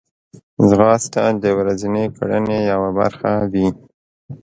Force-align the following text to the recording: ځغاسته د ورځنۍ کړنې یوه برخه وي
ځغاسته 0.67 1.23
د 1.43 1.45
ورځنۍ 1.59 2.05
کړنې 2.17 2.57
یوه 2.71 2.89
برخه 2.99 3.31
وي 3.51 3.67